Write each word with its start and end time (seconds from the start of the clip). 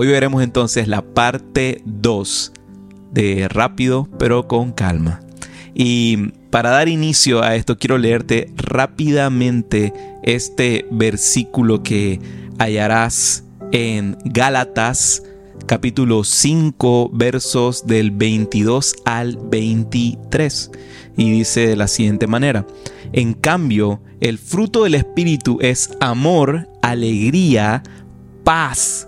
Hoy 0.00 0.06
veremos 0.06 0.44
entonces 0.44 0.86
la 0.86 1.02
parte 1.02 1.82
2 1.84 2.52
de 3.10 3.48
rápido 3.48 4.08
pero 4.16 4.46
con 4.46 4.70
calma. 4.70 5.18
Y 5.74 6.28
para 6.50 6.70
dar 6.70 6.88
inicio 6.88 7.42
a 7.42 7.56
esto 7.56 7.78
quiero 7.78 7.98
leerte 7.98 8.52
rápidamente 8.54 9.92
este 10.22 10.86
versículo 10.92 11.82
que 11.82 12.20
hallarás 12.60 13.42
en 13.72 14.16
Gálatas 14.24 15.24
capítulo 15.66 16.22
5 16.22 17.10
versos 17.12 17.84
del 17.84 18.12
22 18.12 18.94
al 19.04 19.36
23 19.50 20.70
y 21.16 21.32
dice 21.32 21.66
de 21.66 21.74
la 21.74 21.88
siguiente 21.88 22.28
manera, 22.28 22.64
en 23.12 23.34
cambio 23.34 24.00
el 24.20 24.38
fruto 24.38 24.84
del 24.84 24.94
Espíritu 24.94 25.58
es 25.60 25.90
amor, 25.98 26.68
alegría, 26.82 27.82
paz, 28.44 29.04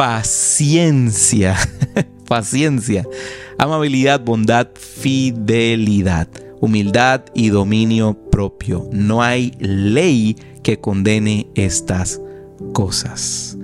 paciencia, 0.00 1.58
paciencia, 2.26 3.06
amabilidad, 3.58 4.24
bondad, 4.24 4.68
fidelidad, 4.74 6.26
humildad 6.58 7.26
y 7.34 7.50
dominio 7.50 8.14
propio. 8.30 8.88
No 8.92 9.22
hay 9.22 9.52
ley 9.58 10.38
que 10.62 10.80
condene 10.80 11.48
estas 11.54 12.18
cosas. 12.72 13.58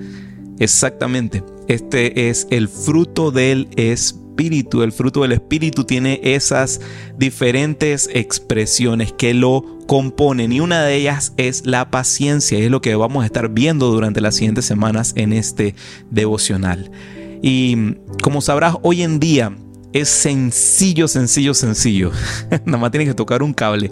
Exactamente. 0.59 1.43
Este 1.69 2.29
es 2.29 2.47
el 2.51 2.69
fruto 2.69 3.31
del 3.31 3.69
Espíritu. 3.77 4.26
El 4.39 4.93
fruto 4.93 5.23
del 5.23 5.33
Espíritu 5.33 5.85
tiene 5.85 6.21
esas 6.23 6.81
diferentes 7.17 8.09
expresiones 8.13 9.13
que 9.13 9.33
lo 9.33 9.65
componen 9.87 10.53
y 10.53 10.61
una 10.61 10.83
de 10.85 10.97
ellas 10.97 11.33
es 11.37 11.65
la 11.65 11.91
paciencia. 11.91 12.59
Es 12.59 12.71
lo 12.71 12.81
que 12.81 12.95
vamos 12.97 13.23
a 13.23 13.27
estar 13.27 13.49
viendo 13.49 13.91
durante 13.91 14.21
las 14.21 14.37
siguientes 14.37 14.67
semanas 14.67 15.15
en 15.17 15.33
este 15.33 15.75
devocional. 16.11 16.91
Y 17.43 17.95
como 18.23 18.41
sabrás, 18.41 18.77
hoy 18.83 19.03
en 19.03 19.21
día 19.21 19.57
es 19.93 20.09
sencillo, 20.09 21.09
sencillo, 21.09 21.55
sencillo. 21.55 22.11
Nada 22.67 22.79
más 22.79 22.91
tienes 22.91 23.09
que 23.09 23.15
tocar 23.15 23.43
un 23.43 23.55
cable. 23.55 23.91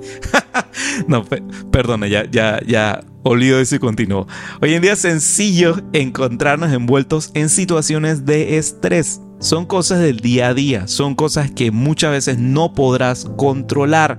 no, 1.09 1.25
perdona, 1.71 2.07
ya, 2.07 2.31
ya, 2.31 2.61
ya 2.67 3.03
olvido 3.23 3.59
eso 3.59 3.77
y 3.77 3.79
continúo. 3.79 4.27
Hoy 4.61 4.75
en 4.75 4.83
día 4.83 4.93
es 4.93 4.99
sencillo 4.99 5.81
encontrarnos 5.95 6.73
envueltos 6.73 7.31
en 7.35 7.49
situaciones 7.49 8.27
de 8.27 8.59
estrés. 8.59 9.21
Son 9.45 9.67
cosas 9.67 10.01
del 10.01 10.21
día 10.21 10.49
a 10.49 10.55
día, 10.55 10.89
son 10.89 11.15
cosas 11.15 11.51
que 11.51 11.71
muchas 11.71 12.13
veces 12.13 12.39
no 12.39 12.73
podrás 12.73 13.27
controlar 13.37 14.17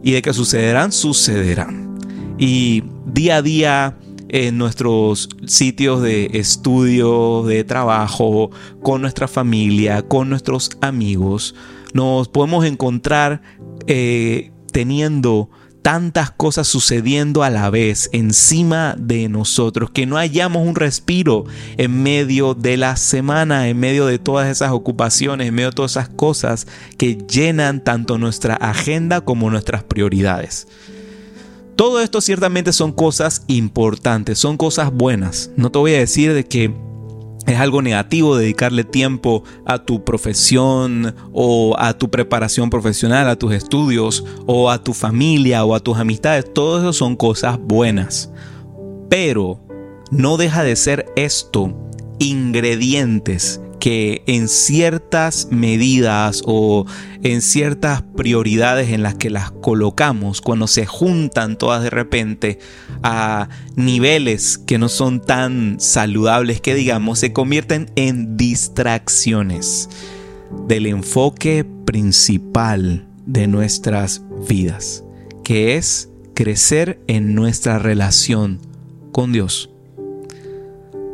y 0.00 0.12
de 0.12 0.22
que 0.22 0.32
sucederán, 0.32 0.92
sucederán. 0.92 1.98
Y 2.38 2.84
día 3.04 3.38
a 3.38 3.42
día 3.42 3.98
en 4.28 4.56
nuestros 4.56 5.28
sitios 5.44 6.02
de 6.02 6.26
estudio, 6.34 7.42
de 7.42 7.64
trabajo, 7.64 8.52
con 8.80 9.02
nuestra 9.02 9.26
familia, 9.26 10.02
con 10.02 10.30
nuestros 10.30 10.70
amigos, 10.80 11.56
nos 11.92 12.28
podemos 12.28 12.64
encontrar 12.64 13.42
eh, 13.88 14.52
teniendo 14.70 15.50
tantas 15.84 16.30
cosas 16.30 16.66
sucediendo 16.66 17.42
a 17.42 17.50
la 17.50 17.68
vez 17.68 18.08
encima 18.14 18.96
de 18.98 19.28
nosotros, 19.28 19.90
que 19.90 20.06
no 20.06 20.16
hayamos 20.16 20.66
un 20.66 20.76
respiro 20.76 21.44
en 21.76 22.02
medio 22.02 22.54
de 22.54 22.78
la 22.78 22.96
semana, 22.96 23.68
en 23.68 23.78
medio 23.78 24.06
de 24.06 24.18
todas 24.18 24.48
esas 24.48 24.70
ocupaciones, 24.70 25.46
en 25.46 25.54
medio 25.54 25.68
de 25.68 25.76
todas 25.76 25.90
esas 25.90 26.08
cosas 26.08 26.66
que 26.96 27.18
llenan 27.30 27.84
tanto 27.84 28.16
nuestra 28.16 28.54
agenda 28.54 29.20
como 29.20 29.50
nuestras 29.50 29.82
prioridades. 29.82 30.68
Todo 31.76 32.00
esto 32.00 32.22
ciertamente 32.22 32.72
son 32.72 32.90
cosas 32.90 33.42
importantes, 33.46 34.38
son 34.38 34.56
cosas 34.56 34.90
buenas. 34.90 35.50
No 35.54 35.70
te 35.70 35.78
voy 35.80 35.92
a 35.92 35.98
decir 35.98 36.32
de 36.32 36.46
que 36.46 36.72
es 37.46 37.58
algo 37.58 37.82
negativo 37.82 38.36
dedicarle 38.36 38.84
tiempo 38.84 39.44
a 39.66 39.78
tu 39.78 40.04
profesión 40.04 41.14
o 41.32 41.76
a 41.78 41.92
tu 41.92 42.10
preparación 42.10 42.70
profesional, 42.70 43.28
a 43.28 43.36
tus 43.36 43.52
estudios 43.52 44.24
o 44.46 44.70
a 44.70 44.82
tu 44.82 44.94
familia 44.94 45.64
o 45.64 45.74
a 45.74 45.80
tus 45.80 45.98
amistades. 45.98 46.52
Todo 46.52 46.78
eso 46.78 46.92
son 46.92 47.16
cosas 47.16 47.58
buenas. 47.58 48.30
Pero 49.10 49.60
no 50.10 50.36
deja 50.36 50.64
de 50.64 50.76
ser 50.76 51.06
esto 51.16 51.74
ingredientes 52.18 53.60
que 53.84 54.22
en 54.26 54.48
ciertas 54.48 55.48
medidas 55.50 56.42
o 56.46 56.86
en 57.22 57.42
ciertas 57.42 58.00
prioridades 58.16 58.88
en 58.88 59.02
las 59.02 59.14
que 59.14 59.28
las 59.28 59.50
colocamos, 59.50 60.40
cuando 60.40 60.68
se 60.68 60.86
juntan 60.86 61.58
todas 61.58 61.82
de 61.82 61.90
repente 61.90 62.58
a 63.02 63.50
niveles 63.76 64.56
que 64.56 64.78
no 64.78 64.88
son 64.88 65.20
tan 65.20 65.76
saludables 65.80 66.62
que 66.62 66.74
digamos, 66.74 67.18
se 67.18 67.34
convierten 67.34 67.90
en 67.94 68.38
distracciones 68.38 69.90
del 70.66 70.86
enfoque 70.86 71.66
principal 71.84 73.06
de 73.26 73.48
nuestras 73.48 74.22
vidas, 74.48 75.04
que 75.44 75.76
es 75.76 76.08
crecer 76.32 77.02
en 77.06 77.34
nuestra 77.34 77.78
relación 77.78 78.60
con 79.12 79.30
Dios. 79.32 79.73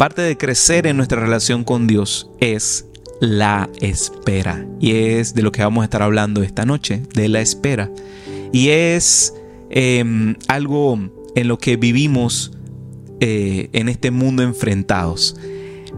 Parte 0.01 0.23
de 0.23 0.39
crecer 0.39 0.87
en 0.87 0.97
nuestra 0.97 1.21
relación 1.21 1.63
con 1.63 1.87
Dios 1.87 2.31
es 2.41 2.87
la 3.21 3.69
espera. 3.83 4.67
Y 4.81 4.93
es 4.93 5.35
de 5.35 5.43
lo 5.43 5.53
que 5.53 5.63
vamos 5.63 5.83
a 5.83 5.85
estar 5.85 6.01
hablando 6.01 6.43
esta 6.43 6.65
noche, 6.65 7.03
de 7.13 7.29
la 7.29 7.43
espera. 7.43 7.91
Y 8.51 8.71
es 8.71 9.35
em, 9.69 10.37
algo 10.49 10.99
en 11.35 11.49
lo 11.49 11.59
que 11.59 11.77
vivimos 11.77 12.51
eh, 13.21 13.69
en 13.75 13.91
este 13.91 14.11
mundo 14.11 14.43
enfrentados. 14.43 15.37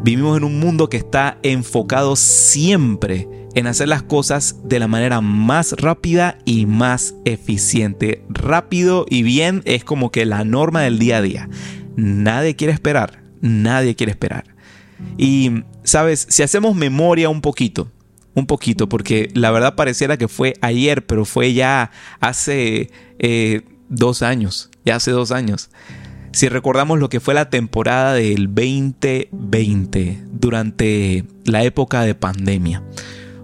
Vivimos 0.03 0.37
en 0.37 0.43
un 0.43 0.59
mundo 0.59 0.89
que 0.89 0.97
está 0.97 1.39
enfocado 1.45 2.17
siempre 2.17 3.29
en 3.55 3.69
hacer 3.69 3.87
las 3.87 4.03
cosas 4.03 4.57
de 4.65 4.81
la 4.81 4.89
manera 4.89 5.21
más 5.21 5.75
rápida 5.75 6.39
y 6.45 6.67
más 6.67 7.15
eficiente. 7.25 8.25
Rápido 8.29 9.07
y 9.09 9.23
bien 9.23 9.63
es 9.65 9.85
como 9.85 10.11
que 10.11 10.27
la 10.27 10.45
norma 10.45 10.81
del 10.81 10.99
día 10.99 11.19
a 11.19 11.23
día. 11.23 11.49
Nadie 11.95 12.57
quiere 12.57 12.73
esperar 12.73 13.22
nadie 13.43 13.95
quiere 13.95 14.13
esperar. 14.13 14.45
Y, 15.19 15.65
sabes, 15.85 16.27
si 16.31 16.43
hacemos 16.43 16.75
memoria 16.75 17.29
un 17.29 17.43
poquito, 17.43 17.91
un 18.35 18.47
poquito, 18.47 18.89
porque 18.89 19.31
la 19.35 19.51
verdad 19.51 19.75
pareciera 19.75 20.17
que 20.17 20.29
fue 20.29 20.55
ayer, 20.63 21.07
pero 21.07 21.25
fue 21.25 21.53
ya 21.53 21.91
hace 22.21 22.91
eh, 23.19 23.63
dos 23.89 24.23
años, 24.23 24.71
ya 24.85 24.97
hace 24.97 25.11
dos 25.11 25.33
años. 25.33 25.71
Si 26.33 26.49
recordamos 26.49 26.99
lo 26.99 27.11
que 27.11 27.21
fue 27.21 27.35
la 27.35 27.51
temporada 27.51 28.15
del 28.15 28.47
2020, 28.47 30.25
durante 30.33 31.27
la 31.45 31.63
época 31.65 32.03
de 32.03 32.15
pandemia, 32.15 32.83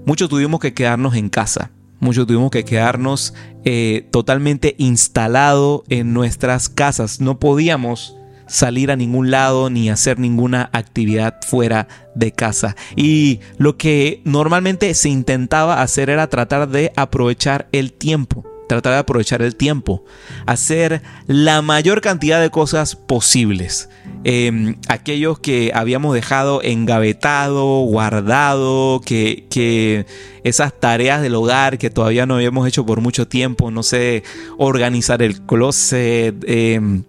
muchos 0.06 0.30
tuvimos 0.30 0.60
que 0.60 0.72
quedarnos 0.72 1.14
en 1.14 1.28
casa, 1.28 1.70
muchos 2.00 2.26
tuvimos 2.26 2.50
que 2.50 2.64
quedarnos 2.64 3.34
eh, 3.64 4.08
totalmente 4.10 4.74
instalados 4.78 5.82
en 5.90 6.14
nuestras 6.14 6.70
casas, 6.70 7.20
no 7.20 7.38
podíamos 7.38 8.17
salir 8.48 8.90
a 8.90 8.96
ningún 8.96 9.30
lado 9.30 9.70
ni 9.70 9.90
hacer 9.90 10.18
ninguna 10.18 10.68
actividad 10.72 11.36
fuera 11.46 11.86
de 12.14 12.32
casa. 12.32 12.76
Y 12.96 13.40
lo 13.58 13.76
que 13.76 14.20
normalmente 14.24 14.92
se 14.94 15.08
intentaba 15.08 15.82
hacer 15.82 16.10
era 16.10 16.28
tratar 16.28 16.68
de 16.68 16.92
aprovechar 16.96 17.68
el 17.72 17.92
tiempo 17.92 18.44
tratar 18.68 18.92
de 18.92 18.98
aprovechar 18.98 19.42
el 19.42 19.56
tiempo, 19.56 20.04
hacer 20.46 21.02
la 21.26 21.62
mayor 21.62 22.00
cantidad 22.00 22.40
de 22.40 22.50
cosas 22.50 22.94
posibles. 22.94 23.88
Em, 24.24 24.76
aquellos 24.88 25.38
que 25.38 25.72
habíamos 25.74 26.14
dejado 26.14 26.62
engavetado, 26.62 27.64
guardado, 27.84 29.00
que, 29.00 29.46
que, 29.50 30.06
esas 30.44 30.78
tareas 30.78 31.20
del 31.22 31.34
hogar 31.34 31.78
que 31.78 31.90
todavía 31.90 32.26
no 32.26 32.36
habíamos 32.36 32.66
hecho 32.68 32.86
por 32.86 33.00
mucho 33.00 33.26
tiempo, 33.26 33.70
no 33.70 33.82
sé, 33.82 34.22
organizar 34.56 35.22
el 35.22 35.40
closet, 35.42 36.36
em, 36.46 37.04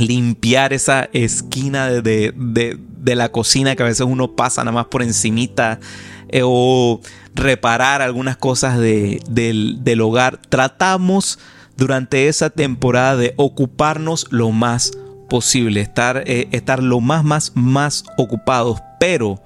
limpiar 0.00 0.72
esa 0.72 1.08
esquina 1.12 1.88
de, 1.90 2.78
la 3.04 3.30
cocina 3.30 3.76
que 3.76 3.82
a 3.82 3.86
veces 3.86 4.06
uno 4.06 4.34
pasa 4.34 4.64
nada 4.64 4.74
más 4.74 4.86
por 4.86 5.02
encimita 5.02 5.80
eh, 6.28 6.42
o 6.44 7.00
reparar 7.34 8.02
algunas 8.02 8.36
cosas 8.36 8.78
del, 8.78 10.00
hogar. 10.00 10.40
Tratamos 10.48 11.38
durante 11.76 12.28
esa 12.28 12.50
temporada 12.50 13.16
de 13.16 13.34
ocuparnos 13.36 14.26
lo 14.30 14.50
más 14.50 14.92
posible, 15.28 15.80
estar, 15.80 16.24
eh, 16.26 16.48
estar 16.52 16.82
lo 16.82 17.00
más, 17.00 17.24
más, 17.24 17.52
más 17.54 18.04
ocupados, 18.16 18.80
pero 18.98 19.40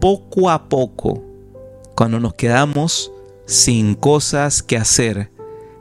poco 0.00 0.50
a 0.50 0.68
poco, 0.68 1.22
cuando 1.96 2.20
nos 2.20 2.34
quedamos 2.34 3.12
sin 3.46 3.94
cosas 3.94 4.62
que 4.62 4.76
hacer, 4.76 5.30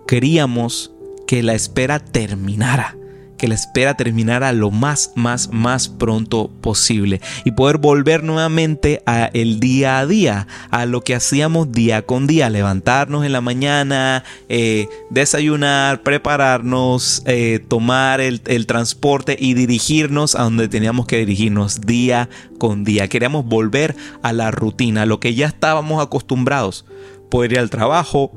queríamos 0.08 0.92
que 1.28 1.44
la 1.44 1.54
espera 1.54 2.00
terminara 2.00 2.98
que 3.42 3.48
la 3.48 3.56
espera 3.56 3.96
terminara 3.96 4.54
lo 4.54 4.70
más, 4.70 5.14
más, 5.16 5.52
más 5.52 5.90
pronto 5.90 6.52
posible 6.62 7.22
y 7.44 7.50
poder 7.50 7.80
volver 7.80 8.24
nuevamente 8.24 9.02
a 9.08 9.32
el 9.34 9.60
día 9.60 9.98
a 9.98 10.06
día, 10.06 10.48
a 10.70 10.86
lo 10.86 11.02
que 11.02 11.16
hacíamos 11.16 11.72
día 11.72 12.04
con 12.04 12.28
día, 12.28 12.52
levantarnos 12.52 13.26
en 13.26 13.32
la 13.32 13.42
mañana, 13.42 14.24
eh, 14.48 14.88
desayunar, 15.10 16.04
prepararnos, 16.04 17.24
eh, 17.26 17.66
tomar 17.68 18.22
el, 18.22 18.44
el 18.46 18.68
transporte 18.68 19.36
y 19.40 19.56
dirigirnos 19.56 20.36
a 20.36 20.44
donde 20.44 20.68
teníamos 20.68 21.08
que 21.08 21.18
dirigirnos 21.18 21.82
día 21.82 22.30
con 22.60 22.84
día. 22.84 23.08
Queríamos 23.08 23.44
volver 23.44 23.96
a 24.22 24.34
la 24.34 24.52
rutina, 24.52 25.02
a 25.02 25.06
lo 25.08 25.20
que 25.20 25.34
ya 25.34 25.48
estábamos 25.48 26.00
acostumbrados, 26.00 26.86
poder 27.32 27.54
ir 27.54 27.60
al 27.60 27.72
trabajo, 27.72 28.32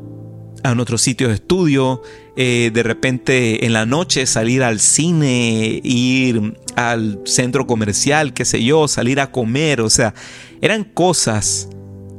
a 0.63 0.75
nuestros 0.75 1.03
sitios 1.03 1.29
de 1.29 1.35
estudio, 1.35 2.01
eh, 2.37 2.71
de 2.75 2.83
repente 2.83 3.65
en 3.65 3.73
la 3.73 3.87
noche 3.87 4.27
salir 4.27 4.63
al 4.63 4.81
cine, 4.81 5.81
ir 5.85 6.59
al 6.75 7.21
centro 7.25 7.67
comercial, 7.67 8.35
qué 8.35 8.45
sé 8.45 8.65
yo, 8.65 8.89
salir 8.89 9.21
a 9.21 9.31
comer, 9.31 9.81
o 9.81 9.91
sea, 9.91 10.15
eran 10.61 10.85
cosas 10.85 11.69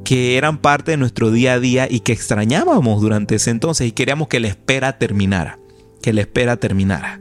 que 0.06 0.38
eran 0.38 0.60
parte 0.60 0.92
de 0.92 0.98
nuestro 0.98 1.32
día 1.32 1.54
a 1.54 1.60
día 1.60 1.88
y 1.90 2.00
que 2.00 2.14
extrañábamos 2.14 3.02
durante 3.02 3.36
ese 3.36 3.50
entonces 3.50 3.88
y 3.88 3.92
queríamos 3.92 4.30
que 4.30 4.40
la 4.40 4.48
espera 4.48 4.98
terminara, 4.98 5.60
que 6.02 6.14
la 6.14 6.22
espera 6.22 6.58
terminara. 6.58 7.20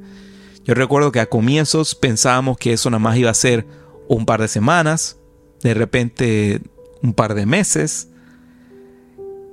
Yo 0.65 0.75
recuerdo 0.75 1.11
que 1.11 1.21
a 1.21 1.27
comienzos 1.27 1.95
pensábamos 1.95 2.59
que 2.59 2.75
eso 2.75 2.91
nada 2.91 3.01
más 3.01 3.17
iba 3.17 3.31
a 3.31 3.35
ser 3.35 3.67
un 4.07 4.25
par 4.25 4.41
de 4.41 4.49
semanas, 4.49 5.19
de 5.63 5.75
repente 5.75 6.61
un 7.03 7.13
par 7.13 7.35
de 7.35 7.47
meses, 7.47 8.09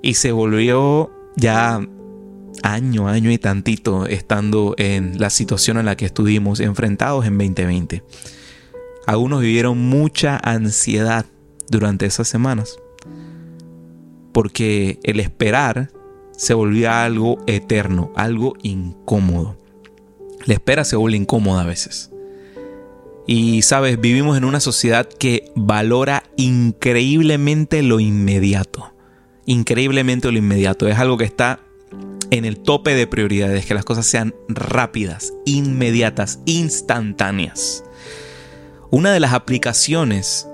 y 0.04 0.16
se 0.16 0.32
volvió 0.32 1.12
ya 1.36 1.82
año, 2.63 3.07
año 3.07 3.31
y 3.31 3.38
tantito 3.38 4.06
estando 4.06 4.75
en 4.77 5.19
la 5.19 5.30
situación 5.30 5.77
en 5.77 5.86
la 5.86 5.95
que 5.95 6.06
estuvimos 6.06 6.59
enfrentados 6.59 7.25
en 7.25 7.38
2020. 7.38 8.03
Algunos 9.07 9.42
vivieron 9.42 9.77
mucha 9.77 10.38
ansiedad 10.38 11.25
durante 11.69 12.06
esas 12.06 12.27
semanas 12.27 12.77
porque 14.31 15.00
el 15.03 15.19
esperar 15.19 15.92
se 16.31 16.53
volvía 16.53 17.03
algo 17.03 17.38
eterno, 17.48 18.12
algo 18.15 18.53
incómodo. 18.62 19.57
La 20.45 20.53
espera 20.53 20.83
se 20.83 20.95
vuelve 20.95 21.18
incómoda 21.18 21.62
a 21.62 21.65
veces. 21.65 22.12
Y 23.27 23.62
sabes, 23.62 24.00
vivimos 24.00 24.38
en 24.38 24.45
una 24.45 24.59
sociedad 24.59 25.07
que 25.07 25.51
valora 25.56 26.24
increíblemente 26.38 27.83
lo 27.83 28.00
inmediato 28.00 28.92
increíblemente 29.45 30.31
lo 30.31 30.38
inmediato. 30.38 30.88
Es 30.88 30.98
algo 30.98 31.18
que 31.18 31.25
está 31.25 31.59
en 32.31 32.45
el 32.45 32.60
tope 32.60 32.95
de 32.95 33.07
prioridades, 33.07 33.66
que 33.66 33.74
las 33.74 33.86
cosas 33.86 34.07
sean 34.07 34.33
rápidas, 34.48 35.33
inmediatas, 35.45 36.39
instantáneas. 36.45 37.83
Una 38.89 39.13
de 39.13 39.19
las 39.19 39.33
aplicaciones 39.33 40.48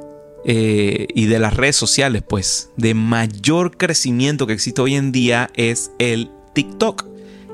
eh, 0.44 1.08
y 1.14 1.26
de 1.26 1.40
las 1.40 1.56
redes 1.56 1.76
sociales, 1.76 2.24
pues, 2.28 2.72
de 2.78 2.94
mayor 2.94 3.78
crecimiento 3.78 4.48
que 4.48 4.54
existe 4.54 4.82
hoy 4.82 4.96
en 4.96 5.12
día 5.12 5.50
es 5.56 5.92
el 6.00 6.32
TikTok. 6.54 7.06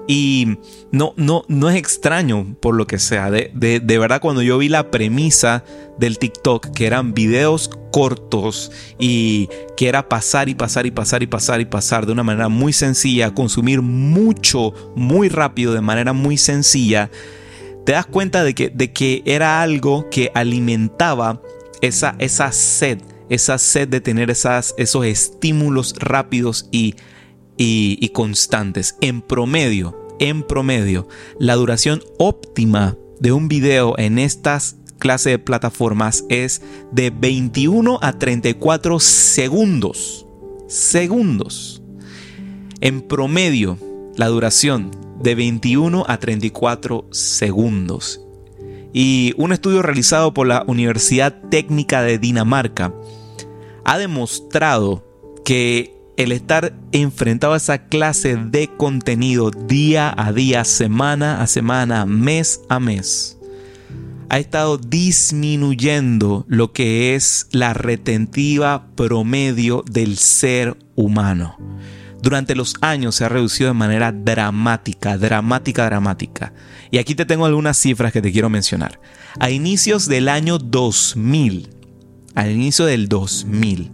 Y 0.07 0.57
no, 0.91 1.13
no, 1.15 1.43
no 1.47 1.69
es 1.69 1.77
extraño 1.77 2.55
por 2.59 2.75
lo 2.75 2.85
que 2.87 2.99
sea. 2.99 3.31
De, 3.31 3.51
de, 3.53 3.97
verdad, 3.97 4.19
cuando 4.19 4.41
yo 4.41 4.57
vi 4.57 4.67
la 4.67 4.91
premisa 4.91 5.63
del 5.97 6.19
TikTok, 6.19 6.71
que 6.71 6.85
eran 6.85 7.13
videos 7.13 7.69
cortos 7.91 8.71
y 8.99 9.47
que 9.77 9.87
era 9.87 10.09
pasar 10.09 10.49
y 10.49 10.55
pasar 10.55 10.85
y 10.85 10.91
pasar 10.91 11.23
y 11.23 11.27
pasar 11.27 11.61
y 11.61 11.65
pasar 11.65 12.05
de 12.05 12.11
una 12.11 12.23
manera 12.23 12.49
muy 12.49 12.73
sencilla, 12.73 13.33
consumir 13.33 13.81
mucho, 13.81 14.73
muy 14.95 15.29
rápido, 15.29 15.73
de 15.73 15.81
manera 15.81 16.11
muy 16.11 16.37
sencilla, 16.37 17.09
te 17.85 17.93
das 17.93 18.05
cuenta 18.05 18.43
de 18.43 18.53
que, 18.53 18.69
de 18.69 18.91
que 18.91 19.21
era 19.25 19.61
algo 19.61 20.09
que 20.09 20.31
alimentaba 20.33 21.41
esa, 21.81 22.15
esa 22.19 22.51
sed, 22.51 22.99
esa 23.29 23.57
sed 23.57 23.87
de 23.87 24.01
tener 24.01 24.31
esas, 24.31 24.73
esos 24.77 25.05
estímulos 25.05 25.95
rápidos 25.99 26.67
y 26.71 26.95
y, 27.57 28.09
constantes. 28.09 28.95
En 29.01 29.21
promedio, 29.21 29.97
en 30.19 30.43
promedio, 30.43 31.07
la 31.39 31.55
duración 31.55 32.01
óptima 32.17 32.97
de 33.19 33.31
un 33.31 33.47
video 33.47 33.97
en 33.97 34.19
estas 34.19 34.77
clases 34.99 35.33
de 35.33 35.39
plataformas 35.39 36.25
es 36.29 36.61
de 36.91 37.09
21 37.09 37.99
a 38.01 38.17
34 38.17 38.99
segundos. 38.99 40.25
Segundos. 40.67 41.81
En 42.81 43.01
promedio, 43.01 43.77
la 44.15 44.27
duración 44.27 44.91
de 45.21 45.35
21 45.35 46.05
a 46.07 46.17
34 46.17 47.07
segundos. 47.11 48.21
Y 48.93 49.33
un 49.37 49.53
estudio 49.53 49.81
realizado 49.81 50.33
por 50.33 50.47
la 50.47 50.63
Universidad 50.67 51.49
Técnica 51.49 52.03
de 52.03 52.19
Dinamarca 52.19 52.93
ha 53.85 53.97
demostrado 53.97 55.03
que 55.43 55.92
el 56.17 56.31
estar 56.31 56.73
enfrentado 56.91 57.53
a 57.53 57.57
esa 57.57 57.87
clase 57.87 58.35
de 58.35 58.69
contenido 58.75 59.51
día 59.51 60.13
a 60.15 60.31
día, 60.31 60.63
semana 60.63 61.41
a 61.41 61.47
semana, 61.47 62.05
mes 62.05 62.61
a 62.69 62.79
mes, 62.79 63.37
ha 64.29 64.39
estado 64.39 64.77
disminuyendo 64.77 66.45
lo 66.47 66.71
que 66.71 67.15
es 67.15 67.47
la 67.51 67.73
retentiva 67.73 68.87
promedio 68.95 69.83
del 69.89 70.17
ser 70.17 70.77
humano. 70.95 71.57
Durante 72.21 72.55
los 72.55 72.75
años 72.81 73.15
se 73.15 73.25
ha 73.25 73.29
reducido 73.29 73.67
de 73.67 73.73
manera 73.73 74.13
dramática, 74.13 75.17
dramática, 75.17 75.85
dramática. 75.85 76.53
Y 76.89 76.97
aquí 76.97 77.15
te 77.15 77.25
tengo 77.25 77.45
algunas 77.45 77.77
cifras 77.77 78.13
que 78.13 78.21
te 78.21 78.31
quiero 78.31 78.49
mencionar. 78.49 78.99
A 79.39 79.51
inicios 79.51 80.07
del 80.07 80.29
año 80.29 80.57
2000, 80.57 81.69
al 82.33 82.51
inicio 82.51 82.85
del 82.85 83.09
2000, 83.09 83.91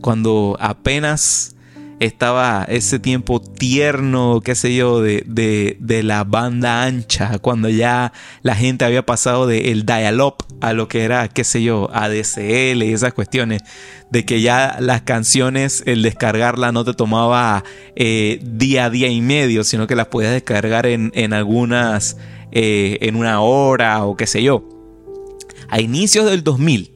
cuando 0.00 0.56
apenas 0.58 1.55
estaba 2.00 2.64
ese 2.68 2.98
tiempo 2.98 3.40
tierno, 3.40 4.42
qué 4.44 4.54
sé 4.54 4.74
yo, 4.74 5.00
de, 5.00 5.24
de, 5.26 6.02
la 6.02 6.24
banda 6.24 6.82
ancha, 6.84 7.38
cuando 7.38 7.68
ya 7.68 8.12
la 8.42 8.54
gente 8.54 8.84
había 8.84 9.04
pasado 9.04 9.46
del 9.46 9.86
dial-up 9.86 10.36
a 10.60 10.72
lo 10.72 10.88
que 10.88 11.04
era, 11.04 11.28
qué 11.28 11.44
sé 11.44 11.62
yo, 11.62 11.90
ADSL 11.92 12.82
y 12.82 12.92
esas 12.92 13.14
cuestiones, 13.14 13.62
de 14.10 14.24
que 14.24 14.40
ya 14.40 14.76
las 14.80 15.02
canciones, 15.02 15.82
el 15.86 16.02
descargarla 16.02 16.70
no 16.72 16.84
te 16.84 16.92
tomaba 16.92 17.64
eh, 17.94 18.40
día 18.42 18.86
a 18.86 18.90
día 18.90 19.08
y 19.08 19.20
medio, 19.20 19.64
sino 19.64 19.86
que 19.86 19.96
las 19.96 20.08
podías 20.08 20.32
descargar 20.32 20.86
en, 20.86 21.12
en 21.14 21.32
algunas, 21.32 22.18
eh, 22.52 22.98
en 23.00 23.16
una 23.16 23.40
hora 23.40 24.04
o 24.04 24.16
qué 24.16 24.26
sé 24.26 24.42
yo. 24.42 24.68
A 25.68 25.80
inicios 25.80 26.26
del 26.30 26.44
2000, 26.44 26.92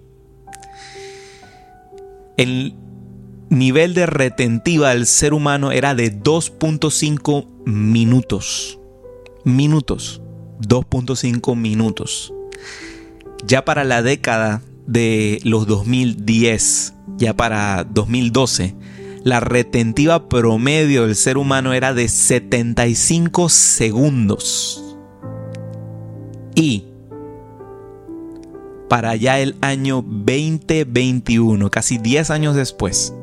el 2.37 2.75
nivel 3.51 3.95
de 3.95 4.07
retentiva 4.07 4.91
del 4.91 5.07
ser 5.07 5.35
humano 5.35 5.73
era 5.73 5.95
de 5.95 6.17
2.5 6.17 7.67
minutos. 7.67 8.79
Minutos. 9.45 10.23
2.5 10.61 11.57
minutos. 11.57 12.33
Ya 13.47 13.65
para 13.65 13.85
la 13.85 14.03
década 14.03 14.63
de 14.87 15.41
los 15.45 15.67
2010, 15.67 16.95
ya 17.17 17.35
para 17.35 17.85
2012, 17.85 18.75
la 19.25 19.41
retentiva 19.41 20.29
promedio 20.29 21.07
del 21.07 21.17
ser 21.17 21.37
humano 21.37 21.73
era 21.73 21.93
de 21.93 22.09
75 22.09 23.49
segundos. 23.49 24.97
Y 26.55 26.85
para 28.89 29.17
ya 29.17 29.41
el 29.41 29.57
año 29.61 30.03
2021, 30.03 31.71
casi 31.71 31.99
10 31.99 32.31
años 32.31 32.57
después, 32.57 33.15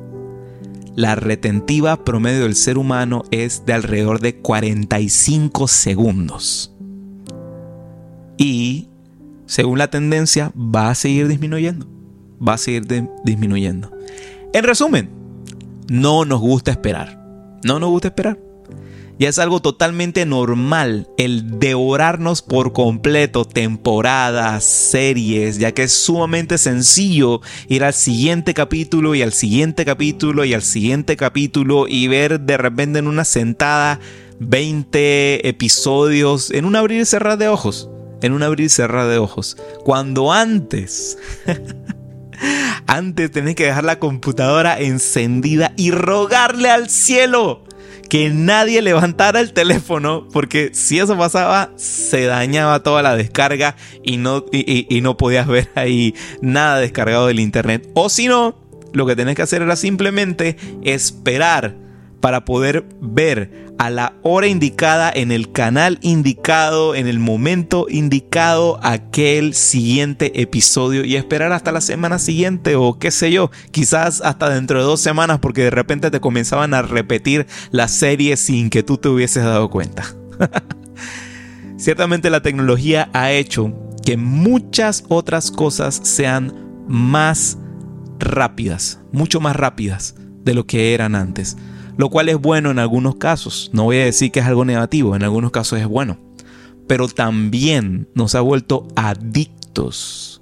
la 0.97 1.13
retentiva 1.13 2.03
promedio 2.03 2.41
del 2.41 2.55
ser 2.55 2.79
humano 2.79 3.21
es 3.29 3.67
de 3.67 3.73
alrededor 3.73 4.19
de 4.19 4.37
45 4.37 5.67
segundos. 5.67 6.75
Y 8.35 8.89
según 9.45 9.77
la 9.77 9.91
tendencia 9.91 10.51
va 10.57 10.89
a 10.89 10.95
seguir 10.95 11.27
disminuyendo. 11.27 11.87
Va 12.45 12.53
a 12.53 12.57
seguir 12.57 12.87
disminuyendo. 13.23 13.91
En 14.53 14.63
resumen, 14.63 15.11
no 15.87 16.25
nos 16.25 16.41
gusta 16.41 16.71
esperar. 16.71 17.23
No 17.63 17.79
nos 17.79 17.89
gusta 17.89 18.07
esperar. 18.07 18.39
Ya 19.19 19.29
es 19.29 19.39
algo 19.39 19.61
totalmente 19.61 20.27
normal 20.27 21.07
el 21.17 21.59
devorarnos 21.59 22.43
por 22.43 22.71
completo 22.71 23.45
temporadas, 23.45 24.63
series, 24.63 25.57
ya 25.57 25.71
que 25.71 25.83
es 25.83 25.91
sumamente 25.91 26.59
sencillo 26.59 27.41
ir 27.67 27.83
al 27.83 27.95
siguiente 27.95 28.53
capítulo 28.53 29.15
y 29.15 29.23
al 29.23 29.33
siguiente 29.33 29.85
capítulo 29.85 30.45
y 30.45 30.53
al 30.53 30.61
siguiente 30.61 31.17
capítulo 31.17 31.87
y 31.87 32.07
ver 32.07 32.41
de 32.41 32.57
repente 32.57 32.99
en 32.99 33.07
una 33.07 33.25
sentada 33.25 33.99
20 34.39 35.49
episodios 35.49 36.51
en 36.51 36.65
un 36.65 36.75
abrir 36.75 37.01
y 37.01 37.05
cerrar 37.05 37.39
de 37.39 37.47
ojos. 37.47 37.89
En 38.21 38.33
un 38.33 38.43
abrir 38.43 38.67
y 38.67 38.69
cerrar 38.69 39.07
de 39.07 39.17
ojos. 39.17 39.57
Cuando 39.83 40.31
antes... 40.31 41.17
antes 42.85 43.31
tenés 43.31 43.55
que 43.55 43.65
dejar 43.65 43.83
la 43.83 43.97
computadora 43.97 44.79
encendida 44.79 45.73
y 45.75 45.89
rogarle 45.89 46.69
al 46.69 46.87
cielo 46.87 47.63
que 48.09 48.29
nadie 48.29 48.81
levantara 48.81 49.39
el 49.39 49.53
teléfono, 49.53 50.27
porque 50.31 50.71
si 50.73 50.99
eso 50.99 51.17
pasaba, 51.17 51.71
se 51.75 52.25
dañaba 52.25 52.83
toda 52.83 53.01
la 53.01 53.15
descarga 53.15 53.75
y 54.03 54.17
no, 54.17 54.45
y, 54.51 55.01
no 55.01 55.17
podías 55.17 55.47
ver 55.47 55.69
ahí 55.75 56.15
nada 56.41 56.79
descargado 56.79 57.27
del 57.27 57.39
internet. 57.39 57.89
O 57.93 58.09
si 58.09 58.27
no, 58.27 58.55
lo 58.93 59.05
que 59.05 59.15
tenés 59.15 59.35
que 59.35 59.41
hacer 59.41 59.61
era 59.61 59.75
simplemente 59.75 60.57
esperar 60.83 61.86
para 62.21 62.45
poder 62.45 62.85
ver 62.99 63.67
a 63.77 63.89
la 63.89 64.13
hora 64.23 64.47
indicada, 64.47 65.11
en 65.13 65.31
el 65.31 65.51
canal 65.51 65.99
indicado, 66.01 66.95
en 66.95 67.07
el 67.07 67.19
momento 67.19 67.85
indicado, 67.89 68.79
aquel 68.81 69.53
siguiente 69.53 70.41
episodio 70.41 71.05
y 71.05 71.15
esperar 71.15 71.51
hasta 71.51 71.71
la 71.71 71.81
semana 71.81 72.17
siguiente 72.17 72.75
o 72.75 72.97
qué 72.97 73.11
sé 73.11 73.31
yo, 73.31 73.51
quizás 73.71 74.21
hasta 74.21 74.49
dentro 74.49 74.79
de 74.79 74.85
dos 74.85 74.99
semanas 74.99 75.39
porque 75.39 75.63
de 75.63 75.69
repente 75.69 76.09
te 76.09 76.19
comenzaban 76.19 76.73
a 76.73 76.81
repetir 76.81 77.45
la 77.71 77.87
serie 77.87 78.35
sin 78.37 78.69
que 78.69 78.83
tú 78.83 78.97
te 78.97 79.09
hubieses 79.09 79.43
dado 79.43 79.69
cuenta. 79.69 80.05
Ciertamente 81.77 82.31
la 82.31 82.41
tecnología 82.41 83.09
ha 83.13 83.31
hecho 83.31 83.73
que 84.03 84.17
muchas 84.17 85.03
otras 85.09 85.51
cosas 85.51 85.99
sean 86.03 86.85
más 86.87 87.59
rápidas, 88.19 88.99
mucho 89.11 89.39
más 89.39 89.55
rápidas 89.55 90.15
de 90.43 90.55
lo 90.55 90.65
que 90.65 90.95
eran 90.95 91.13
antes 91.13 91.57
lo 91.97 92.09
cual 92.09 92.29
es 92.29 92.37
bueno 92.37 92.71
en 92.71 92.79
algunos 92.79 93.15
casos. 93.15 93.69
No 93.73 93.83
voy 93.83 93.97
a 93.97 94.05
decir 94.05 94.31
que 94.31 94.39
es 94.39 94.45
algo 94.45 94.65
negativo, 94.65 95.15
en 95.15 95.23
algunos 95.23 95.51
casos 95.51 95.79
es 95.79 95.87
bueno. 95.87 96.17
Pero 96.87 97.07
también 97.07 98.07
nos 98.13 98.35
ha 98.35 98.41
vuelto 98.41 98.87
adictos 98.95 100.41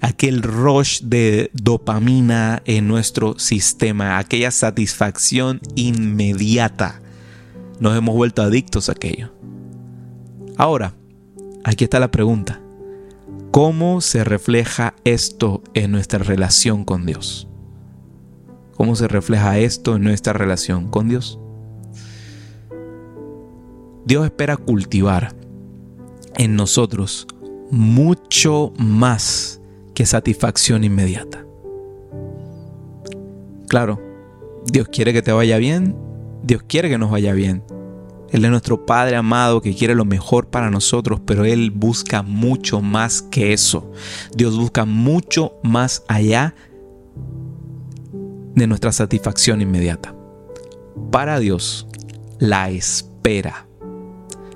aquel 0.00 0.42
rush 0.42 1.00
de 1.02 1.50
dopamina 1.54 2.62
en 2.64 2.86
nuestro 2.86 3.38
sistema, 3.38 4.18
aquella 4.18 4.50
satisfacción 4.50 5.60
inmediata. 5.74 7.00
Nos 7.80 7.96
hemos 7.96 8.14
vuelto 8.14 8.42
adictos 8.42 8.88
a 8.88 8.92
aquello. 8.92 9.32
Ahora, 10.56 10.94
aquí 11.64 11.84
está 11.84 11.98
la 12.00 12.10
pregunta. 12.10 12.60
¿Cómo 13.50 14.00
se 14.00 14.24
refleja 14.24 14.94
esto 15.04 15.62
en 15.74 15.92
nuestra 15.92 16.18
relación 16.18 16.84
con 16.84 17.06
Dios? 17.06 17.48
¿Cómo 18.76 18.94
se 18.94 19.08
refleja 19.08 19.58
esto 19.58 19.96
en 19.96 20.02
nuestra 20.02 20.34
relación 20.34 20.88
con 20.90 21.08
Dios? 21.08 21.38
Dios 24.04 24.24
espera 24.24 24.56
cultivar 24.56 25.34
en 26.36 26.56
nosotros 26.56 27.26
mucho 27.70 28.72
más 28.78 29.60
que 29.94 30.04
satisfacción 30.04 30.84
inmediata. 30.84 31.44
Claro, 33.68 34.00
Dios 34.66 34.88
quiere 34.88 35.12
que 35.12 35.22
te 35.22 35.32
vaya 35.32 35.56
bien, 35.56 35.96
Dios 36.42 36.62
quiere 36.62 36.88
que 36.88 36.98
nos 36.98 37.10
vaya 37.10 37.32
bien. 37.32 37.64
Él 38.30 38.44
es 38.44 38.50
nuestro 38.50 38.84
Padre 38.84 39.16
amado 39.16 39.62
que 39.62 39.74
quiere 39.74 39.94
lo 39.94 40.04
mejor 40.04 40.48
para 40.48 40.70
nosotros, 40.70 41.20
pero 41.24 41.44
Él 41.44 41.70
busca 41.70 42.22
mucho 42.22 42.82
más 42.82 43.22
que 43.22 43.52
eso. 43.52 43.90
Dios 44.36 44.56
busca 44.56 44.84
mucho 44.84 45.54
más 45.62 46.04
allá 46.08 46.54
de 48.56 48.66
nuestra 48.66 48.90
satisfacción 48.90 49.60
inmediata. 49.60 50.14
Para 51.12 51.38
Dios, 51.38 51.86
la 52.40 52.70
espera 52.70 53.66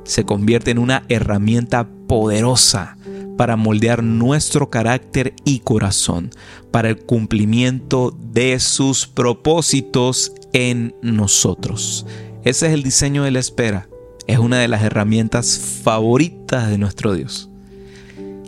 se 0.02 0.24
convierte 0.24 0.72
en 0.72 0.78
una 0.78 1.04
herramienta 1.08 1.88
poderosa 2.08 2.96
para 3.36 3.56
moldear 3.56 4.02
nuestro 4.02 4.68
carácter 4.68 5.34
y 5.44 5.60
corazón 5.60 6.30
para 6.72 6.88
el 6.88 6.98
cumplimiento 6.98 8.16
de 8.32 8.58
sus 8.58 9.06
propósitos 9.06 10.32
en 10.52 10.94
nosotros. 11.00 12.06
Ese 12.42 12.66
es 12.66 12.72
el 12.72 12.82
diseño 12.82 13.22
de 13.22 13.30
la 13.30 13.38
espera. 13.38 13.88
Es 14.26 14.38
una 14.38 14.58
de 14.58 14.68
las 14.68 14.82
herramientas 14.82 15.58
favoritas 15.82 16.68
de 16.68 16.78
nuestro 16.78 17.14
Dios. 17.14 17.48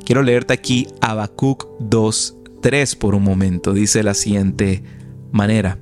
Quiero 0.05 0.23
leerte 0.23 0.53
aquí 0.53 0.89
Habacuc 1.01 1.67
2.3 1.79 2.97
por 2.97 3.15
un 3.15 3.23
momento. 3.23 3.73
Dice 3.73 4.03
la 4.03 4.15
siguiente 4.15 4.83
manera. 5.33 5.79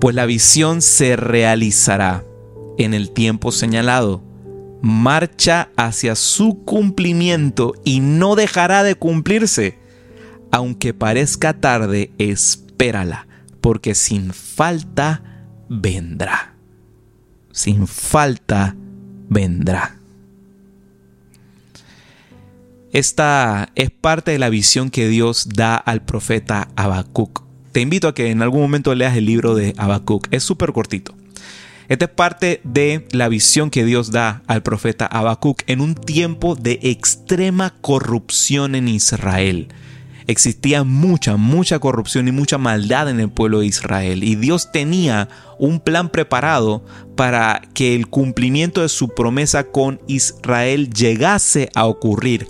Pues 0.00 0.14
la 0.14 0.26
visión 0.26 0.80
se 0.80 1.16
realizará 1.16 2.24
en 2.78 2.94
el 2.94 3.10
tiempo 3.10 3.52
señalado, 3.52 4.22
marcha 4.80 5.70
hacia 5.76 6.14
su 6.14 6.64
cumplimiento 6.64 7.74
y 7.84 8.00
no 8.00 8.36
dejará 8.36 8.84
de 8.84 8.94
cumplirse. 8.94 9.78
Aunque 10.50 10.94
parezca 10.94 11.60
tarde, 11.60 12.12
espérala, 12.18 13.26
porque 13.60 13.94
sin 13.94 14.32
falta 14.32 15.22
vendrá. 15.68 16.54
Sin 17.52 17.86
falta 17.86 18.76
vendrá. 19.28 19.97
Esta 22.92 23.68
es 23.74 23.90
parte 23.90 24.30
de 24.30 24.38
la 24.38 24.48
visión 24.48 24.88
que 24.88 25.08
Dios 25.08 25.50
da 25.50 25.76
al 25.76 26.02
profeta 26.02 26.68
Habacuc. 26.74 27.42
Te 27.72 27.82
invito 27.82 28.08
a 28.08 28.14
que 28.14 28.30
en 28.30 28.40
algún 28.40 28.62
momento 28.62 28.94
leas 28.94 29.14
el 29.14 29.26
libro 29.26 29.54
de 29.54 29.74
Habacuc. 29.76 30.26
Es 30.30 30.42
súper 30.42 30.72
cortito. 30.72 31.14
Esta 31.88 32.06
es 32.06 32.10
parte 32.10 32.62
de 32.64 33.06
la 33.12 33.28
visión 33.28 33.68
que 33.68 33.84
Dios 33.84 34.10
da 34.10 34.42
al 34.46 34.62
profeta 34.62 35.04
Habacuc 35.04 35.64
en 35.66 35.82
un 35.82 35.94
tiempo 35.94 36.54
de 36.54 36.78
extrema 36.82 37.74
corrupción 37.82 38.74
en 38.74 38.88
Israel. 38.88 39.68
Existía 40.26 40.82
mucha, 40.82 41.36
mucha 41.36 41.78
corrupción 41.78 42.26
y 42.26 42.32
mucha 42.32 42.56
maldad 42.56 43.10
en 43.10 43.20
el 43.20 43.30
pueblo 43.30 43.60
de 43.60 43.66
Israel 43.66 44.24
y 44.24 44.36
Dios 44.36 44.72
tenía 44.72 45.28
un 45.58 45.80
plan 45.80 46.10
preparado 46.10 46.84
para 47.16 47.62
que 47.74 47.94
el 47.94 48.08
cumplimiento 48.08 48.82
de 48.82 48.88
su 48.88 49.08
promesa 49.14 49.64
con 49.64 50.00
Israel 50.06 50.90
llegase 50.90 51.70
a 51.74 51.86
ocurrir 51.86 52.48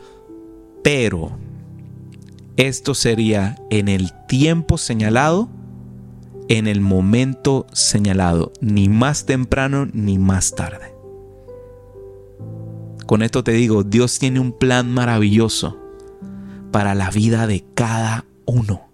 pero 0.90 1.32
esto 2.56 2.94
sería 2.94 3.56
en 3.68 3.88
el 3.88 4.10
tiempo 4.26 4.78
señalado, 4.78 5.50
en 6.48 6.66
el 6.66 6.80
momento 6.80 7.66
señalado, 7.74 8.54
ni 8.62 8.88
más 8.88 9.26
temprano 9.26 9.86
ni 9.92 10.18
más 10.18 10.54
tarde. 10.54 10.94
Con 13.04 13.20
esto 13.20 13.44
te 13.44 13.52
digo, 13.52 13.84
Dios 13.84 14.18
tiene 14.18 14.40
un 14.40 14.50
plan 14.50 14.90
maravilloso 14.90 15.76
para 16.72 16.94
la 16.94 17.10
vida 17.10 17.46
de 17.46 17.66
cada 17.74 18.24
uno. 18.46 18.88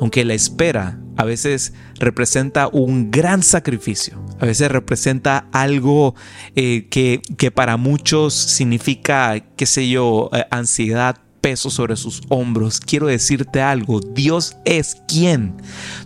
Aunque 0.00 0.24
la 0.24 0.32
espera 0.32 0.98
a 1.18 1.24
veces 1.24 1.72
representa 1.98 2.68
un 2.68 3.10
gran 3.10 3.42
sacrificio, 3.42 4.24
a 4.38 4.46
veces 4.46 4.70
representa 4.70 5.48
algo 5.50 6.14
eh, 6.54 6.86
que, 6.90 7.20
que, 7.36 7.50
para 7.50 7.76
muchos 7.76 8.34
significa, 8.34 9.40
qué 9.56 9.66
sé 9.66 9.88
yo, 9.88 10.30
eh, 10.32 10.44
ansiedad, 10.52 11.18
peso 11.40 11.70
sobre 11.70 11.96
sus 11.96 12.22
hombros. 12.28 12.78
Quiero 12.78 13.08
decirte 13.08 13.60
algo, 13.60 13.98
Dios 13.98 14.56
es 14.64 14.96
quien 15.08 15.54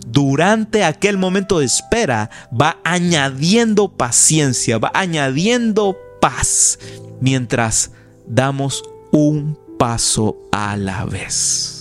durante 0.07 0.83
aquel 0.83 1.19
momento 1.19 1.59
de 1.59 1.65
espera 1.65 2.31
va 2.51 2.79
añadiendo 2.83 3.95
paciencia, 3.95 4.79
va 4.79 4.91
añadiendo 4.95 5.95
paz 6.21 6.79
mientras 7.21 7.91
damos 8.25 8.83
un 9.11 9.59
paso 9.77 10.37
a 10.51 10.75
la 10.75 11.05
vez. 11.05 11.72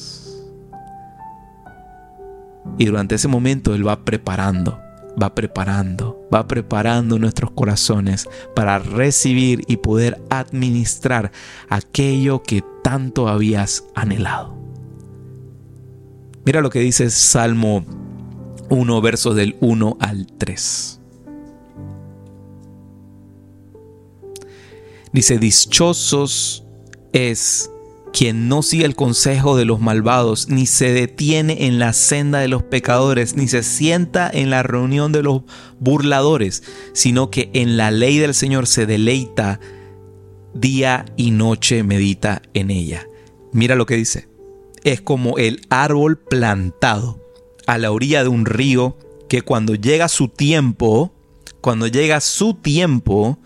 Y 2.78 2.87
durante 2.87 3.16
ese 3.16 3.28
momento 3.28 3.75
Él 3.75 3.87
va 3.87 4.04
preparando, 4.04 4.78
va 5.21 5.35
preparando, 5.35 6.26
va 6.33 6.47
preparando 6.47 7.19
nuestros 7.19 7.50
corazones 7.50 8.28
para 8.54 8.78
recibir 8.78 9.62
y 9.66 9.78
poder 9.78 10.23
administrar 10.31 11.33
aquello 11.69 12.42
que 12.42 12.64
tanto 12.83 13.28
habías 13.28 13.85
anhelado. 13.95 14.57
Mira 16.45 16.61
lo 16.61 16.71
que 16.71 16.81
dice 16.81 17.09
Salmo 17.11 17.85
1, 18.69 19.00
versos 19.00 19.37
del 19.37 19.57
1 19.61 19.97
al 20.00 20.26
3. 20.26 21.00
Dice, 25.12 25.38
dichosos 25.38 26.64
es 27.12 27.71
quien 28.12 28.49
no 28.49 28.62
sigue 28.62 28.85
el 28.85 28.95
consejo 28.95 29.57
de 29.57 29.64
los 29.64 29.81
malvados, 29.81 30.49
ni 30.49 30.66
se 30.66 30.92
detiene 30.92 31.66
en 31.66 31.78
la 31.78 31.92
senda 31.92 32.40
de 32.40 32.49
los 32.49 32.62
pecadores, 32.62 33.37
ni 33.37 33.49
se 33.49 33.62
sienta 33.62 34.31
en 34.33 34.50
la 34.50 34.62
reunión 34.62 35.12
de 35.12 35.23
los 35.23 35.42
burladores, 35.81 36.62
sino 36.92 37.31
que 37.31 37.50
en 37.54 37.76
la 37.76 37.90
ley 37.90 38.19
del 38.19 38.35
Señor 38.35 38.66
se 38.66 38.87
deleita 38.87 39.61
día 40.54 41.07
y 41.16 41.31
noche 41.31 41.83
medita 41.83 42.42
en 42.52 42.71
ella. 42.71 43.07
Mira 43.52 43.75
lo 43.76 43.87
que 43.87 43.97
dice. 43.97 44.28
Es 44.85 45.00
como 45.00 45.38
el 45.38 45.61
árbol 45.71 46.19
plantado 46.19 47.21
a 47.66 47.78
la 47.78 47.92
orilla 47.92 48.23
de 48.23 48.28
un 48.28 48.45
río 48.45 48.99
que 49.28 49.42
cuando 49.42 49.75
llega 49.75 50.09
su 50.09 50.28
tiempo, 50.28 51.14
cuando 51.61 51.87
llega 51.87 52.21
su 52.21 52.54
tiempo, 52.54 53.38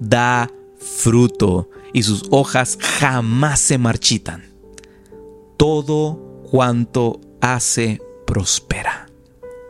da 0.00 0.50
fruto 0.78 1.68
y 1.98 2.02
sus 2.04 2.22
hojas 2.30 2.78
jamás 2.80 3.58
se 3.58 3.76
marchitan. 3.76 4.44
Todo 5.56 6.44
cuanto 6.48 7.20
hace 7.40 8.00
prospera. 8.24 9.06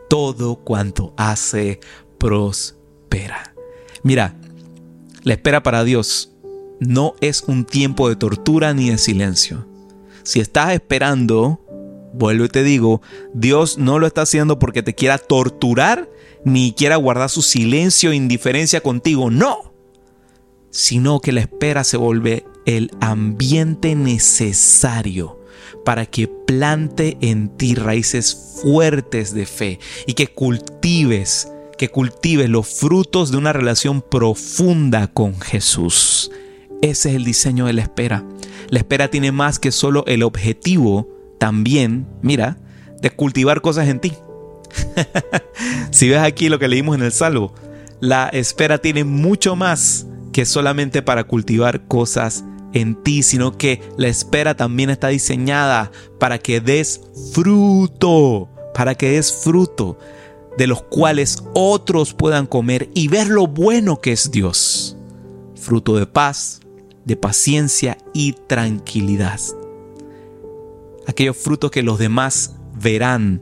todo 0.09 0.55
cuanto 0.55 1.13
hace 1.17 1.79
prospera. 2.17 3.53
Mira, 4.01 4.35
la 5.23 5.33
espera 5.33 5.61
para 5.61 5.83
Dios 5.83 6.31
no 6.79 7.13
es 7.21 7.43
un 7.43 7.63
tiempo 7.63 8.09
de 8.09 8.15
tortura 8.15 8.73
ni 8.73 8.89
de 8.89 8.97
silencio. 8.97 9.67
Si 10.23 10.39
estás 10.39 10.73
esperando, 10.73 11.61
vuelvo 12.13 12.45
y 12.45 12.49
te 12.49 12.63
digo, 12.63 13.03
Dios 13.35 13.77
no 13.77 13.99
lo 13.99 14.07
está 14.07 14.23
haciendo 14.23 14.57
porque 14.57 14.81
te 14.81 14.95
quiera 14.95 15.19
torturar 15.19 16.09
ni 16.43 16.73
quiera 16.73 16.95
guardar 16.95 17.29
su 17.29 17.43
silencio 17.43 18.11
e 18.11 18.15
indiferencia 18.15 18.81
contigo, 18.81 19.29
no, 19.29 19.68
sino 20.71 21.19
que 21.19 21.31
la 21.31 21.41
espera 21.41 21.83
se 21.83 21.97
vuelve 21.97 22.45
el 22.65 22.91
ambiente 23.01 23.95
necesario 23.95 25.39
para 25.85 26.05
que 26.05 26.27
plante 26.27 27.17
en 27.21 27.49
ti 27.57 27.75
raíces 27.75 28.59
fuertes 28.61 29.33
de 29.33 29.45
fe 29.45 29.79
y 30.05 30.13
que 30.13 30.27
cultives, 30.27 31.51
que 31.77 31.89
cultives 31.89 32.49
los 32.49 32.67
frutos 32.67 33.31
de 33.31 33.37
una 33.37 33.53
relación 33.53 34.01
profunda 34.01 35.07
con 35.07 35.39
Jesús. 35.39 36.31
Ese 36.81 37.09
es 37.09 37.15
el 37.15 37.23
diseño 37.23 37.65
de 37.65 37.73
la 37.73 37.81
espera. 37.81 38.23
La 38.69 38.79
espera 38.79 39.09
tiene 39.09 39.31
más 39.31 39.59
que 39.59 39.71
solo 39.71 40.03
el 40.05 40.23
objetivo, 40.23 41.09
también, 41.39 42.07
mira, 42.21 42.57
de 43.01 43.09
cultivar 43.09 43.61
cosas 43.61 43.87
en 43.87 43.99
ti. 43.99 44.13
si 45.91 46.09
ves 46.09 46.19
aquí 46.19 46.49
lo 46.49 46.59
que 46.59 46.67
leímos 46.67 46.95
en 46.95 47.03
el 47.03 47.11
Salvo, 47.11 47.53
la 47.99 48.29
espera 48.29 48.77
tiene 48.77 49.03
mucho 49.03 49.55
más 49.55 50.05
que 50.39 50.45
solamente 50.45 51.01
para 51.01 51.25
cultivar 51.25 51.85
cosas 51.89 52.45
en 52.71 52.95
ti, 53.03 53.23
sino 53.23 53.57
que 53.57 53.81
la 53.97 54.07
espera 54.07 54.55
también 54.55 54.89
está 54.89 55.09
diseñada 55.09 55.91
para 56.17 56.39
que 56.39 56.61
des 56.61 57.01
fruto, 57.33 58.47
para 58.73 58.95
que 58.95 59.09
des 59.09 59.33
fruto 59.33 59.99
de 60.57 60.65
los 60.65 60.81
cuales 60.81 61.43
otros 61.53 62.13
puedan 62.13 62.47
comer 62.47 62.89
y 62.93 63.09
ver 63.09 63.27
lo 63.27 63.47
bueno 63.47 63.99
que 63.99 64.13
es 64.13 64.31
Dios. 64.31 64.95
Fruto 65.57 65.97
de 65.97 66.05
paz, 66.05 66.61
de 67.03 67.17
paciencia 67.17 67.97
y 68.13 68.31
tranquilidad. 68.31 69.41
Aquellos 71.05 71.35
frutos 71.35 71.69
que 71.69 71.83
los 71.83 71.99
demás 71.99 72.55
verán 72.81 73.41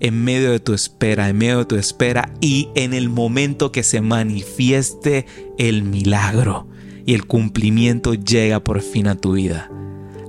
en 0.00 0.24
medio 0.24 0.50
de 0.50 0.60
tu 0.60 0.74
espera, 0.74 1.28
en 1.28 1.38
medio 1.38 1.58
de 1.58 1.64
tu 1.64 1.76
espera 1.76 2.32
y 2.40 2.68
en 2.74 2.94
el 2.94 3.08
momento 3.08 3.72
que 3.72 3.82
se 3.82 4.00
manifieste 4.00 5.26
el 5.58 5.82
milagro 5.82 6.68
y 7.06 7.14
el 7.14 7.26
cumplimiento 7.26 8.14
llega 8.14 8.62
por 8.62 8.82
fin 8.82 9.06
a 9.06 9.14
tu 9.14 9.32
vida. 9.32 9.70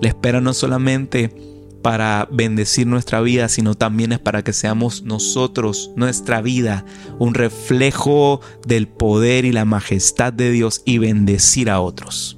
La 0.02 0.10
espera 0.10 0.42
no 0.42 0.54
solamente 0.54 1.34
para 1.82 2.28
bendecir 2.32 2.86
nuestra 2.86 3.22
vida, 3.22 3.50
sino 3.50 3.74
también 3.74 4.12
es 4.12 4.20
para 4.20 4.44
que 4.44 4.54
seamos 4.54 5.04
nosotros, 5.04 5.92
nuestra 5.96 6.42
vida, 6.42 6.86
un 7.18 7.34
reflejo 7.34 8.42
del 8.66 8.88
poder 8.88 9.46
y 9.46 9.52
la 9.52 9.66
majestad 9.66 10.34
de 10.34 10.52
Dios 10.52 10.82
y 10.86 10.98
bendecir 10.98 11.70
a 11.70 11.80
otros. 11.80 12.38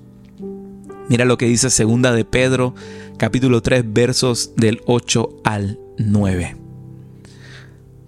Mira 1.09 1.25
lo 1.25 1.38
que 1.38 1.48
dice 1.48 1.69
segunda 1.69 2.12
de 2.12 2.25
Pedro, 2.25 2.75
capítulo 3.17 3.62
3, 3.62 3.83
versos 3.88 4.53
del 4.55 4.81
8 4.86 5.41
al 5.43 5.79
9. 5.98 6.59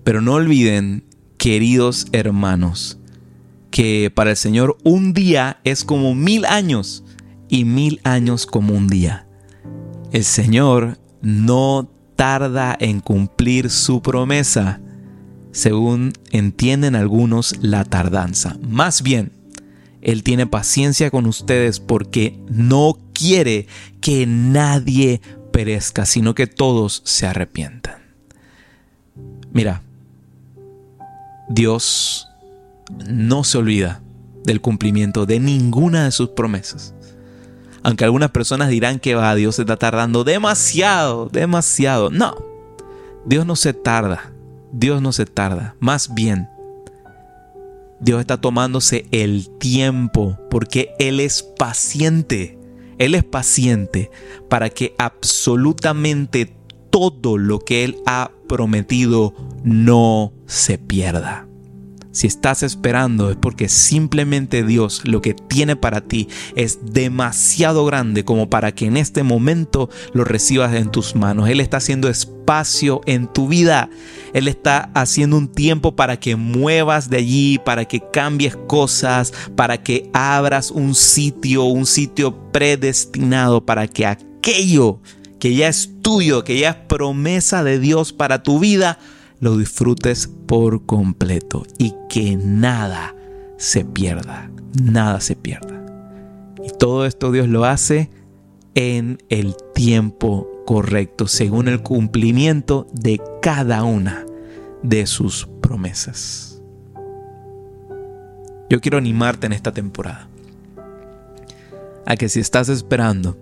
Pero 0.04 0.22
no 0.22 0.34
olviden, 0.34 1.04
queridos 1.38 2.08
hermanos, 2.12 3.00
que 3.70 4.12
para 4.14 4.32
el 4.32 4.38
Señor 4.38 4.78
un 4.84 5.14
día 5.14 5.60
es 5.64 5.84
como 5.84 6.14
mil 6.14 6.46
años 6.46 7.04
y 7.50 7.66
mil 7.66 8.00
años 8.04 8.46
como 8.46 8.74
un 8.74 8.88
día. 8.88 9.28
El 10.12 10.24
Señor 10.24 10.98
no 11.22 11.90
tarda 12.16 12.76
en 12.80 13.00
cumplir 13.00 13.70
su 13.70 14.02
promesa, 14.02 14.82
según 15.52 16.14
entienden 16.32 16.96
algunos 16.96 17.56
la 17.62 17.84
tardanza. 17.84 18.58
Más 18.62 19.02
bien, 19.02 19.32
él 20.02 20.24
tiene 20.24 20.48
paciencia 20.48 21.12
con 21.12 21.26
ustedes 21.26 21.80
porque 21.80 22.40
no 22.50 22.98
quiere 23.14 23.68
que 24.02 24.26
nadie 24.26 25.22
perezca, 25.52 26.06
sino 26.06 26.34
que 26.34 26.48
todos 26.48 27.02
se 27.06 27.28
arrepientan. 27.28 28.02
Mira, 29.52 29.84
Dios 31.54 32.30
no 33.08 33.44
se 33.44 33.58
olvida 33.58 34.02
del 34.44 34.62
cumplimiento 34.62 35.26
de 35.26 35.40
ninguna 35.40 36.06
de 36.06 36.12
sus 36.12 36.30
promesas. 36.30 36.94
Aunque 37.84 38.06
algunas 38.06 38.32
personas 38.32 38.70
dirán 38.70 39.00
que 39.00 39.16
va, 39.16 39.36
Dios 39.36 39.56
se 39.56 39.64
está 39.64 39.76
tardando 39.78 40.24
demasiado, 40.24 41.30
demasiado. 41.30 42.10
No, 42.10 42.36
Dios 43.26 43.46
no 43.46 43.56
se 43.56 43.74
tarda, 43.74 44.32
Dios 44.72 45.02
no 45.02 45.12
se 45.12 45.26
tarda. 45.26 45.76
Más 45.80 46.14
bien, 46.14 46.48
Dios 48.00 48.20
está 48.20 48.40
tomándose 48.40 49.06
el 49.12 49.50
tiempo 49.58 50.38
porque 50.50 50.94
Él 51.00 51.20
es 51.20 51.44
paciente. 51.44 52.58
Él 52.98 53.16
es 53.16 53.24
paciente 53.24 54.12
para 54.48 54.70
que 54.70 54.94
absolutamente 55.00 56.56
todo 56.92 57.38
lo 57.38 57.60
que 57.60 57.84
Él 57.84 57.98
ha 58.06 58.32
prometido 58.48 59.34
no 59.64 60.34
se 60.46 60.78
pierda. 60.78 61.48
Si 62.12 62.28
estás 62.28 62.62
esperando 62.64 63.32
es 63.32 63.38
porque 63.38 63.70
simplemente 63.70 64.64
Dios 64.64 65.02
lo 65.06 65.22
que 65.22 65.34
tiene 65.34 65.76
para 65.76 66.02
ti 66.02 66.28
es 66.56 66.80
demasiado 66.84 67.86
grande 67.86 68.26
como 68.26 68.50
para 68.50 68.74
que 68.74 68.86
en 68.86 68.98
este 68.98 69.24
momento 69.24 69.90
lo 70.14 70.24
recibas 70.26 70.74
en 70.76 70.92
tus 70.92 71.16
manos. 71.16 71.48
Él 71.50 71.62
está 71.62 71.78
haciendo 71.78 72.10
espacio 72.10 73.02
en 73.06 73.28
tu 73.28 73.48
vida. 73.48 73.90
Él 74.34 74.48
está 74.48 74.92
haciendo 74.94 75.38
un 75.38 75.48
tiempo 75.48 75.96
para 75.96 76.20
que 76.20 76.36
muevas 76.36 77.10
de 77.10 77.18
allí, 77.18 77.60
para 77.60 77.86
que 77.86 78.02
cambies 78.12 78.58
cosas, 78.68 79.34
para 79.56 79.82
que 79.82 80.10
abras 80.14 80.72
un 80.72 80.96
sitio, 80.96 81.64
un 81.64 81.86
sitio 81.86 82.52
predestinado 82.52 83.66
para 83.66 83.88
que 83.88 84.06
aquello 84.06 85.00
que 85.40 85.56
ya 85.56 85.70
es 85.70 85.90
tuyo, 86.04 86.44
que 86.44 86.60
ya 86.60 86.70
es 86.70 86.76
promesa 86.76 87.64
de 87.64 87.80
Dios 87.80 88.14
para 88.14 88.44
tu 88.44 88.60
vida, 88.60 89.00
lo 89.42 89.58
disfrutes 89.58 90.28
por 90.28 90.86
completo 90.86 91.66
y 91.78 91.96
que 92.08 92.38
nada 92.38 93.16
se 93.58 93.84
pierda, 93.84 94.50
nada 94.82 95.20
se 95.20 95.36
pierda. 95.36 95.84
Y 96.64 96.70
todo 96.78 97.06
esto 97.06 97.32
Dios 97.32 97.50
lo 97.50 97.66
hace 97.66 98.12
en 98.76 99.18
el 99.30 99.56
tiempo 99.74 100.48
correcto, 100.66 101.28
según 101.28 101.68
el 101.68 101.82
cumplimiento 101.82 102.88
de 102.94 103.20
cada 103.42 103.84
una 103.84 104.26
de 104.84 105.08
sus 105.08 105.48
promesas. 105.60 106.62
Yo 108.70 108.80
quiero 108.80 109.00
animarte 109.00 109.48
en 109.48 109.54
esta 109.54 109.74
temporada 109.74 110.28
a 112.06 112.16
que 112.16 112.30
si 112.30 112.40
estás 112.40 112.70
esperando, 112.70 113.38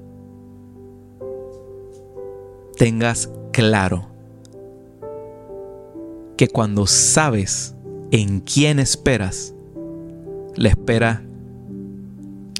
tengas 2.77 3.29
claro 3.51 4.07
que 6.39 6.47
cuando 6.47 6.87
sabes 6.87 7.75
en 8.11 8.39
quién 8.39 8.79
esperas, 8.79 9.53
la 10.55 10.69
espera 10.69 11.21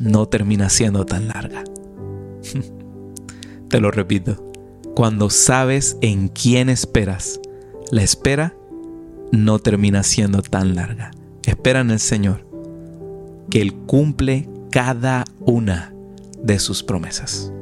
no 0.02 0.26
termina 0.26 0.68
siendo 0.68 1.06
tan 1.06 1.30
larga. 1.30 1.64
Te 3.70 3.80
lo 3.80 3.90
repito, 3.90 4.52
cuando 4.98 5.30
sabes 5.30 5.96
en 6.02 6.28
quién 6.28 6.68
esperas, 6.68 7.40
la 7.90 8.04
espera 8.04 8.54
no 9.32 9.60
termina 9.60 10.04
siendo 10.04 10.42
tan 10.42 10.76
larga. 10.76 11.12
Espera 11.46 11.80
en 11.80 11.92
el 11.92 12.00
Señor, 12.02 12.46
que 13.50 13.62
Él 13.62 13.74
cumple 13.74 14.50
cada 14.72 15.24
una 15.40 15.94
de 16.44 16.60
sus 16.60 16.84
promesas. 16.84 17.54